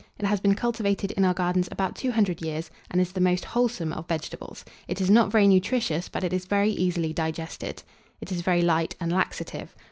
It 0.17 0.25
has 0.25 0.39
been 0.39 0.55
cultivated 0.55 1.11
in 1.11 1.23
our 1.23 1.35
gardens 1.35 1.69
about 1.71 1.95
two 1.95 2.11
hundred 2.13 2.41
years, 2.41 2.71
and 2.89 2.99
is 2.99 3.11
the 3.11 3.21
most 3.21 3.45
wholesome 3.45 3.93
of 3.93 4.07
vegetables. 4.07 4.65
It 4.87 4.99
is 4.99 5.11
not 5.11 5.31
very 5.31 5.47
nutritious, 5.47 6.09
but 6.09 6.23
is 6.23 6.45
very 6.45 6.71
easily 6.71 7.13
digested. 7.13 7.83
It 8.19 8.31
is 8.31 8.41
very 8.41 8.63
light 8.63 8.95
and 8.99 9.11
laxative. 9.13 9.75